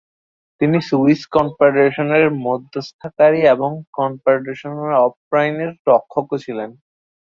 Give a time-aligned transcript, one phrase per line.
[0.61, 4.73] তিনি সুইস কনফেডারেশনের মধ্যস্থাকারী এবং কনফেডারেশন
[5.03, 6.69] অফ রাইনের রক্ষকও ছিলেন।